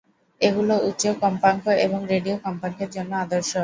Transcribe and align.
এগুলি 0.41 0.75
উচ্চ 0.87 1.03
কম্পাঙ্ক 1.21 1.63
এবং 1.85 1.99
রেডিও 2.11 2.35
কম্পাঙ্কের 2.45 2.89
জন্য 2.95 3.11
আদর্শ। 3.23 3.51